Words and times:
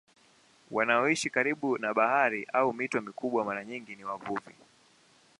Wanaoishi 0.71 1.29
karibu 1.29 1.77
na 1.77 1.93
bahari 1.93 2.47
au 2.53 2.73
mito 2.73 3.01
mikubwa 3.01 3.45
mara 3.45 3.65
nyingi 3.65 3.95
ni 3.95 4.03
wavuvi. 4.05 4.53